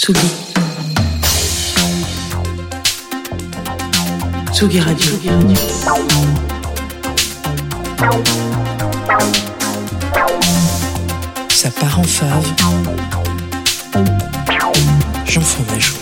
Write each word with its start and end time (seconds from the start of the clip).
Tsugi. 0.00 0.30
Tsugi 4.52 4.80
Radio. 4.80 5.12
Ça 11.48 11.70
part 11.72 11.98
en 11.98 12.04
fave. 12.04 12.46
Jean 15.26 15.40
Fromageau. 15.40 15.96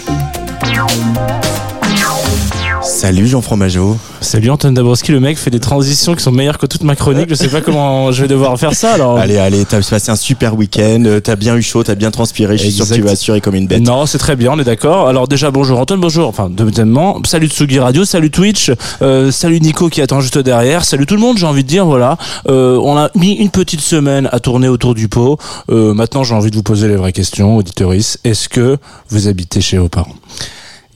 Salut 2.86 3.26
Jean 3.26 3.42
Fromageau. 3.42 3.96
Salut 4.20 4.48
Antoine 4.48 4.72
Dabrowski, 4.72 5.10
le 5.10 5.18
mec 5.18 5.38
fait 5.38 5.50
des 5.50 5.58
transitions 5.58 6.14
qui 6.14 6.22
sont 6.22 6.30
meilleures 6.30 6.56
que 6.56 6.66
toute 6.66 6.84
ma 6.84 6.94
chronique. 6.94 7.28
Je 7.28 7.34
sais 7.34 7.48
pas 7.48 7.60
comment 7.60 8.12
je 8.12 8.22
vais 8.22 8.28
devoir 8.28 8.56
faire 8.60 8.74
ça 8.74 8.94
alors. 8.94 9.18
Allez, 9.18 9.38
allez, 9.38 9.64
t'as 9.64 9.82
passé 9.82 10.10
un 10.10 10.16
super 10.16 10.54
week-end, 10.54 11.02
euh, 11.04 11.18
t'as 11.18 11.34
bien 11.34 11.56
eu 11.56 11.62
chaud, 11.62 11.82
t'as 11.82 11.96
bien 11.96 12.12
transpiré, 12.12 12.56
je 12.56 12.62
suis 12.62 12.72
sûr 12.72 12.88
que 12.88 12.94
tu 12.94 13.02
vas 13.02 13.10
assurer 13.10 13.40
comme 13.40 13.56
une 13.56 13.66
bête. 13.66 13.82
Non, 13.82 14.06
c'est 14.06 14.18
très 14.18 14.36
bien, 14.36 14.52
on 14.52 14.58
est 14.60 14.64
d'accord. 14.64 15.08
Alors 15.08 15.26
déjà, 15.26 15.50
bonjour 15.50 15.80
Antoine, 15.80 16.00
bonjour. 16.00 16.28
Enfin, 16.28 16.48
deuxièmement, 16.48 17.20
salut 17.26 17.48
Tsugi 17.48 17.80
Radio, 17.80 18.04
salut 18.04 18.30
Twitch, 18.30 18.70
euh, 19.02 19.32
salut 19.32 19.60
Nico 19.60 19.88
qui 19.88 20.00
attend 20.00 20.20
juste 20.20 20.38
derrière, 20.38 20.84
salut 20.84 21.06
tout 21.06 21.16
le 21.16 21.20
monde, 21.20 21.38
j'ai 21.38 21.46
envie 21.46 21.64
de 21.64 21.68
dire, 21.68 21.86
voilà. 21.86 22.16
Euh, 22.48 22.78
on 22.78 22.96
a 22.96 23.10
mis 23.16 23.32
une 23.32 23.50
petite 23.50 23.80
semaine 23.80 24.28
à 24.30 24.38
tourner 24.38 24.68
autour 24.68 24.94
du 24.94 25.08
pot. 25.08 25.38
Euh, 25.70 25.92
maintenant, 25.92 26.22
j'ai 26.22 26.36
envie 26.36 26.52
de 26.52 26.56
vous 26.56 26.62
poser 26.62 26.86
les 26.86 26.96
vraies 26.96 27.12
questions, 27.12 27.56
auditoris. 27.56 28.18
Est-ce 28.22 28.48
que 28.48 28.78
vous 29.08 29.26
habitez 29.26 29.60
chez 29.60 29.76
vos 29.76 29.88
parents? 29.88 30.14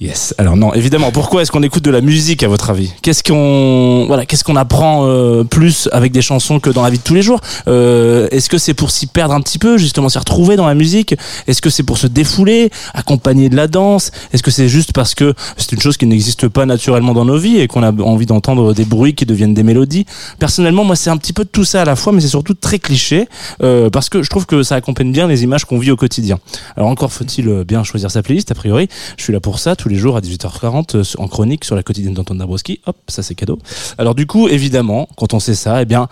Yes. 0.01 0.35
Alors 0.39 0.57
non, 0.57 0.73
évidemment. 0.73 1.11
Pourquoi 1.11 1.43
est-ce 1.43 1.53
qu'on 1.53 1.63
écoute 1.63 1.85
de 1.85 1.91
la 1.91 2.01
musique 2.01 2.43
à 2.43 2.49
votre 2.49 2.71
avis? 2.71 2.91
Qu'est-ce 3.03 3.23
qu'on 3.23 4.07
voilà, 4.07 4.25
qu'est-ce 4.25 4.45
qu'on 4.45 4.57
apprend 4.57 5.07
euh, 5.07 5.45
plus 5.45 5.91
avec 5.93 6.11
des 6.11 6.23
chansons 6.23 6.59
que 6.59 6.71
dans 6.71 6.83
la 6.83 6.89
vie 6.89 6.97
de 6.97 7.03
tous 7.03 7.13
les 7.13 7.21
jours? 7.21 7.43
Euh, 7.69 8.27
Est-ce 8.31 8.49
que 8.49 8.57
c'est 8.57 8.73
pour 8.73 8.91
s'y 8.91 9.07
perdre 9.07 9.35
un 9.35 9.43
petit 9.43 9.59
peu, 9.59 9.77
justement 9.77 10.09
s'y 10.09 10.17
retrouver 10.17 10.57
dans 10.57 10.67
la 10.67 10.75
musique? 10.75 11.17
Est-ce 11.47 11.61
que 11.61 11.69
c'est 11.69 11.83
pour 11.83 11.99
se 11.99 12.07
défouler, 12.07 12.71
accompagner 12.95 13.51
de 13.51 13.57
la 13.57 13.69
danse? 13.69 14.11
Est-ce 14.33 14.43
que 14.43 14.51
c'est 14.51 14.71
juste 14.71 14.95
parce 14.95 15.15
que 15.15 15.35
c'est 15.59 15.71
une 15.73 15.83
chose 15.83 15.99
qui 15.99 16.07
n'existe 16.07 16.49
pas 16.49 16.65
naturellement 16.65 17.13
dans 17.13 17.27
nos 17.27 17.37
vies 17.37 17.59
et 17.59 17.69
qu'on 17.69 17.83
a 17.83 17.93
envie 17.93 18.25
d'entendre 18.25 18.73
des 18.73 18.87
bruits 18.87 19.15
qui 19.15 19.27
deviennent 19.27 19.53
des 19.53 19.65
mélodies? 19.65 20.07
Personnellement, 20.39 20.85
moi, 20.85 20.97
c'est 20.97 21.11
un 21.11 21.19
petit 21.19 21.35
peu 21.35 21.45
tout 21.45 21.67
ça 21.67 21.83
à 21.83 21.85
la 21.85 21.95
fois, 21.95 22.15
mais 22.15 22.23
c'est 22.23 22.29
surtout 22.29 22.55
très 22.55 22.79
cliché 22.79 23.29
euh, 23.63 23.91
parce 23.91 24.09
que 24.09 24.23
je 24.23 24.31
trouve 24.31 24.47
que 24.47 24.63
ça 24.63 24.77
accompagne 24.77 25.13
bien 25.13 25.29
les 25.29 25.45
images 25.45 25.67
qu'on 25.67 25.79
vit 25.79 25.91
au 25.91 25.97
quotidien. 25.97 26.39
Alors 26.75 26.89
encore 26.89 27.13
faut-il 27.13 27.65
bien 27.65 27.85
choisir 27.85 28.11
sa 28.11 28.23
playlist. 28.23 28.51
A 28.51 28.55
priori, 28.55 28.89
je 29.19 29.25
suis 29.25 29.35
là 29.35 29.41
pour 29.41 29.59
ça 29.59 29.77
les 29.91 29.97
jours 29.97 30.17
à 30.17 30.21
18h40 30.21 30.97
euh, 30.97 31.03
en 31.19 31.29
chronique 31.29 31.65
sur 31.65 31.77
la 31.77 31.83
quotidienne 31.83 32.15
d'Antoine 32.15 32.39
Dabrowski. 32.39 32.81
Hop, 32.87 32.97
ça 33.09 33.23
c'est 33.23 33.35
cadeau. 33.35 33.59
Alors 33.99 34.15
du 34.15 34.27
coup, 34.27 34.49
évidemment, 34.49 35.09
quand 35.17 35.35
on 35.35 35.41
sait 35.41 35.55
ça, 35.55 35.83
eh 35.83 35.85
bien, 35.85 36.09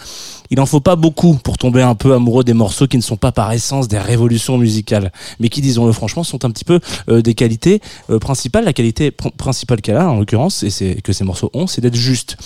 il 0.50 0.60
en 0.60 0.66
faut 0.66 0.80
pas 0.80 0.96
beaucoup 0.96 1.34
pour 1.34 1.58
tomber 1.58 1.82
un 1.82 1.94
peu 1.94 2.14
amoureux 2.14 2.44
des 2.44 2.54
morceaux 2.54 2.86
qui 2.86 2.96
ne 2.96 3.02
sont 3.02 3.16
pas 3.16 3.32
par 3.32 3.52
essence 3.52 3.88
des 3.88 3.98
révolutions 3.98 4.58
musicales, 4.58 5.12
mais 5.40 5.48
qui, 5.48 5.60
disons-le 5.60 5.92
franchement, 5.92 6.24
sont 6.24 6.44
un 6.44 6.50
petit 6.50 6.64
peu 6.64 6.80
euh, 7.08 7.22
des 7.22 7.34
qualités 7.34 7.80
euh, 8.10 8.18
principales. 8.18 8.64
La 8.64 8.72
qualité 8.72 9.10
principale 9.10 9.80
qu'elle 9.80 9.96
a, 9.96 10.10
en 10.10 10.18
l'occurrence, 10.18 10.62
et 10.62 10.70
c'est 10.70 11.00
que 11.02 11.12
ces 11.12 11.24
morceaux 11.24 11.50
ont, 11.54 11.66
c'est 11.66 11.80
d'être 11.80 11.94
juste, 11.94 12.36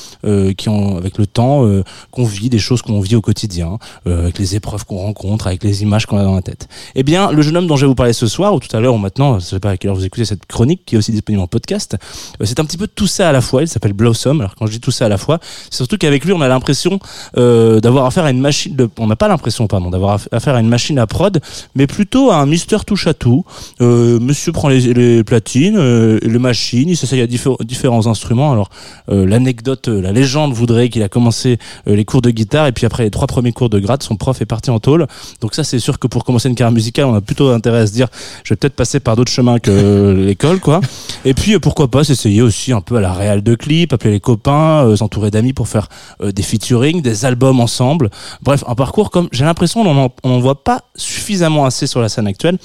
qui 0.57 0.69
ont, 0.69 0.97
avec 0.97 1.19
le 1.19 1.27
temps, 1.27 1.67
qu'on 2.11 2.25
vit 2.25 2.51
des 2.51 2.59
choses 2.59 2.83
qu'on 2.83 3.01
vit 3.01 3.17
au 3.17 3.21
quotidien, 3.21 3.79
avec 4.07 4.39
les 4.39 4.57
épreuves 4.57 4.85
qu'on 4.85 4.99
rencontre, 4.99 5.47
avec 5.47 5.65
les 5.65 5.83
images 5.83 6.07
qu'on 6.07 6.19
a 6.19 6.25
dans 6.25 6.35
la 6.35 6.43
tête. 6.43 6.69
Eh 6.95 7.03
bien, 7.03 7.33
le 7.33 7.43
jeune 7.43 7.57
homme 7.57 7.67
dont 7.67 7.77
je 7.77 7.87
vais 7.87 7.89
vous 7.89 7.95
parler 7.95 8.13
ce 8.13 8.27
soir, 8.27 8.55
ou 8.55 8.61
tout 8.61 8.75
à 8.77 8.81
l'heure, 8.81 8.95
ou 8.95 8.99
maintenant, 8.99 9.39
je 9.39 9.45
sais 9.45 9.61
pas 9.61 9.71
à 9.71 9.77
quelle 9.77 9.91
heure 9.91 9.97
vous 9.97 10.05
écoutez 10.05 10.25
cette 10.25 10.47
chronique, 10.47 10.83
qui 10.85 10.95
est 10.95 10.99
aussi 10.99 11.13
disponible 11.23 11.47
podcast, 11.49 11.97
c'est 12.43 12.59
un 12.59 12.65
petit 12.65 12.77
peu 12.77 12.89
tout 12.89 13.07
ça 13.07 13.29
à 13.29 13.33
la 13.33 13.41
fois. 13.41 13.63
Il 13.63 13.69
s'appelle 13.69 13.93
Blossom. 13.93 14.41
Alors 14.41 14.55
quand 14.57 14.67
je 14.67 14.73
dis 14.73 14.81
tout 14.81 14.91
ça 14.91 15.07
à 15.07 15.09
la 15.09 15.19
fois, 15.19 15.39
c'est 15.71 15.77
surtout 15.77 15.97
qu'avec 15.97 16.25
lui, 16.25 16.33
on 16.33 16.41
a 16.41 16.49
l'impression 16.49 16.99
d'avoir 17.35 17.93
d'avoir 17.93 18.07
affaire 18.07 18.25
à 18.25 18.31
une 18.31 18.41
machine 18.41 18.75
de, 18.75 18.89
on 18.99 19.07
n'a 19.07 19.17
pas 19.17 19.29
l'impression, 19.29 19.67
pardon, 19.67 19.91
d'avoir 19.91 20.19
affaire 20.33 20.55
à 20.55 20.61
une 20.61 20.69
machine 20.69 20.99
à 20.99 21.07
prod, 21.07 21.41
mais 21.75 21.87
plutôt 21.87 22.31
à 22.31 22.37
un 22.37 22.47
Mister 22.47 22.79
touche 22.87 23.07
à 23.07 23.13
tout. 23.13 23.45
Euh, 23.83 24.19
monsieur 24.19 24.51
prend 24.51 24.71
les, 24.71 24.95
les 24.95 25.23
platines, 25.23 25.77
euh, 25.77 26.19
les 26.23 26.39
machines, 26.39 26.89
il 26.89 26.97
s'essaye 26.97 27.21
à 27.21 27.27
différents 27.27 28.07
instruments. 28.07 28.51
Alors 28.51 28.71
euh, 29.11 29.27
l'anecdote, 29.27 29.89
euh, 29.89 30.01
la 30.01 30.13
légende 30.13 30.55
voudrait 30.55 30.89
qu'il 30.89 31.03
a 31.03 31.11
commencé 31.11 31.59
euh, 31.87 31.95
les 31.95 32.07
cours 32.07 32.23
de 32.23 32.31
guitare 32.31 32.67
et 32.67 32.73
puis 32.73 32.87
après 32.87 33.05
les 33.05 33.11
trois 33.11 33.27
premiers 33.27 33.53
cours 33.53 33.69
de 33.69 33.79
grade, 33.79 34.03
son 34.03 34.17
prof 34.17 34.41
est 34.41 34.47
parti 34.47 34.71
en 34.71 34.79
tôle. 34.79 35.07
Donc 35.43 35.55
ça, 35.55 35.65
c'est 35.65 35.79
sûr 35.79 35.99
que 35.99 36.07
pour 36.07 36.25
commencer 36.25 36.49
une 36.49 36.55
carrière 36.55 36.73
musicale, 36.73 37.05
on 37.05 37.15
a 37.15 37.21
plutôt 37.21 37.51
intérêt 37.51 37.81
à 37.81 37.87
se 37.87 37.93
dire, 37.93 38.09
je 38.45 38.55
vais 38.55 38.57
peut-être 38.57 38.75
passer 38.75 39.01
par 39.01 39.17
d'autres 39.17 39.33
chemins 39.33 39.59
que 39.59 40.15
l'école, 40.27 40.61
quoi. 40.61 40.81
Et 41.25 41.35
puis 41.35 41.59
pourquoi 41.59 41.91
pas 41.91 42.05
s'essayer 42.05 42.43
aussi 42.43 42.73
un 42.73 42.81
peu 42.81 42.97
à 42.97 43.01
la 43.01 43.13
réal 43.13 43.43
de 43.43 43.55
clip, 43.55 43.93
appeler 43.93 44.13
les 44.13 44.21
copains, 44.21 44.97
s'entourer 44.97 45.31
d'amis 45.31 45.53
pour 45.53 45.69
faire 45.69 45.89
des 46.23 46.43
featuring, 46.43 47.03
des 47.03 47.25
albums 47.25 47.61
ensemble 47.61 48.11
Bref, 48.43 48.65
un 48.67 48.75
parcours 48.75 49.11
comme 49.11 49.29
j'ai 49.33 49.45
l'impression 49.45 49.83
qu'on 49.85 50.29
n'en 50.29 50.41
voit 50.41 50.65
pas 50.65 50.85
suffisamment 50.97 51.65
assez 51.65 51.87
sur 51.87 52.01
la 52.01 52.09
scène 52.09 52.27
actuelle. 52.27 52.59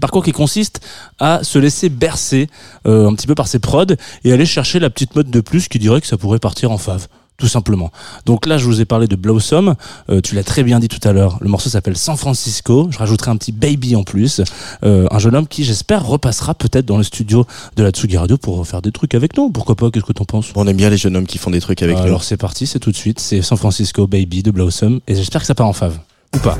Parcours 0.00 0.22
qui 0.22 0.32
consiste 0.32 0.80
à 1.18 1.42
se 1.42 1.58
laisser 1.58 1.88
bercer 1.88 2.48
euh, 2.86 3.08
un 3.08 3.14
petit 3.14 3.26
peu 3.26 3.34
par 3.34 3.48
ses 3.48 3.58
prods 3.58 3.86
et 4.22 4.32
aller 4.32 4.46
chercher 4.46 4.78
la 4.78 4.88
petite 4.88 5.16
mode 5.16 5.30
de 5.30 5.40
plus 5.40 5.68
qui 5.68 5.80
dirait 5.80 6.00
que 6.00 6.06
ça 6.06 6.16
pourrait 6.16 6.38
partir 6.38 6.70
en 6.70 6.78
fave 6.78 7.08
tout 7.40 7.48
simplement. 7.48 7.90
Donc 8.26 8.46
là, 8.46 8.58
je 8.58 8.66
vous 8.66 8.80
ai 8.80 8.84
parlé 8.84 9.08
de 9.08 9.16
Blossom, 9.16 9.74
euh, 10.10 10.20
tu 10.20 10.34
l'as 10.36 10.44
très 10.44 10.62
bien 10.62 10.78
dit 10.78 10.88
tout 10.88 11.06
à 11.08 11.12
l'heure, 11.12 11.38
le 11.40 11.48
morceau 11.48 11.68
s'appelle 11.70 11.96
San 11.96 12.16
Francisco, 12.16 12.88
je 12.90 12.98
rajouterai 12.98 13.32
un 13.32 13.36
petit 13.36 13.50
baby 13.50 13.96
en 13.96 14.04
plus, 14.04 14.42
euh, 14.84 15.08
un 15.10 15.18
jeune 15.18 15.34
homme 15.34 15.48
qui 15.48 15.64
j'espère 15.64 16.06
repassera 16.06 16.54
peut-être 16.54 16.86
dans 16.86 16.98
le 16.98 17.02
studio 17.02 17.46
de 17.76 17.82
la 17.82 17.90
Tsugi 17.90 18.16
Radio 18.16 18.36
pour 18.36 18.64
faire 18.66 18.82
des 18.82 18.92
trucs 18.92 19.14
avec 19.14 19.36
nous, 19.36 19.50
pourquoi 19.50 19.74
pas, 19.74 19.90
qu'est-ce 19.90 20.04
que 20.04 20.12
t'en 20.12 20.24
penses? 20.24 20.52
On 20.54 20.66
aime 20.68 20.76
bien 20.76 20.90
les 20.90 20.98
jeunes 20.98 21.16
hommes 21.16 21.26
qui 21.26 21.38
font 21.38 21.50
des 21.50 21.60
trucs 21.60 21.82
avec 21.82 21.96
nous. 21.96 22.02
Alors 22.02 22.22
c'est 22.22 22.36
parti, 22.36 22.66
c'est 22.66 22.78
tout 22.78 22.92
de 22.92 22.96
suite, 22.96 23.18
c'est 23.18 23.42
San 23.42 23.58
Francisco 23.58 24.06
Baby 24.06 24.42
de 24.42 24.50
Blossom, 24.50 25.00
et 25.08 25.14
j'espère 25.16 25.40
que 25.40 25.46
ça 25.46 25.54
part 25.54 25.66
en 25.66 25.72
fave, 25.72 25.98
ou 26.36 26.38
pas. 26.38 26.58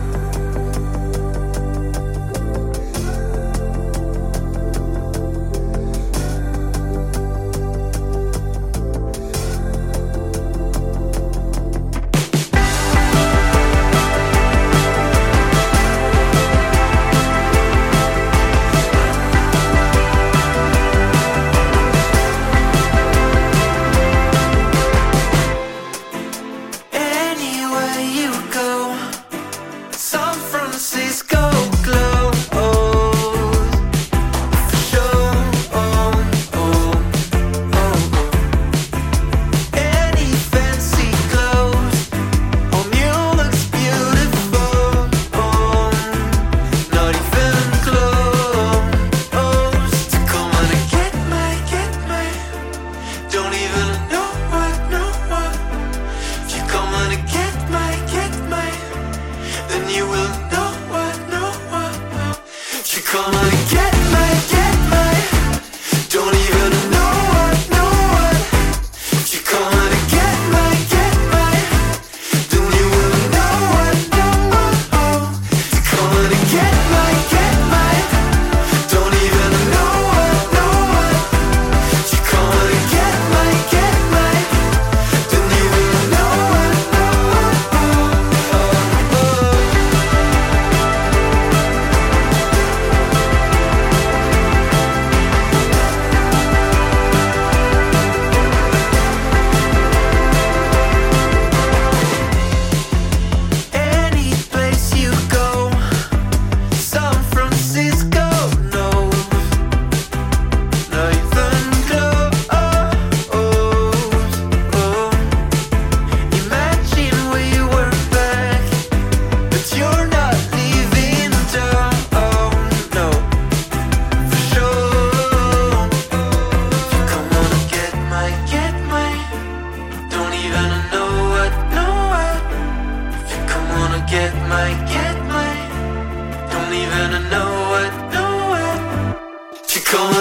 even 136.83 137.11
know 137.31 137.75
it, 137.85 137.95
know 138.15 138.55
it. 138.65 139.75
You 139.75 139.81
call 139.83 140.20